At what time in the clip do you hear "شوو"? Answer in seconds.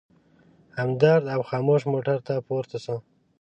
2.83-2.99